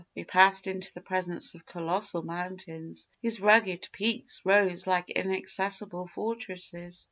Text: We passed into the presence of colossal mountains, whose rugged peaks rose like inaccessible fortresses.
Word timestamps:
We 0.15 0.23
passed 0.23 0.65
into 0.65 0.91
the 0.95 1.01
presence 1.01 1.53
of 1.53 1.63
colossal 1.67 2.23
mountains, 2.23 3.07
whose 3.21 3.39
rugged 3.39 3.89
peaks 3.91 4.41
rose 4.43 4.87
like 4.87 5.11
inaccessible 5.11 6.07
fortresses. 6.07 6.99